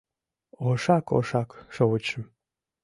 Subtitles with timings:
[0.67, 2.23] Ошак-ошак шовычшым